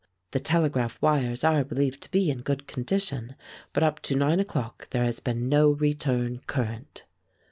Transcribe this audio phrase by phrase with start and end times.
[0.31, 3.35] The telegraph wires are believed to be in good condition,
[3.71, 7.03] but up to nine o'clock there has been no return current.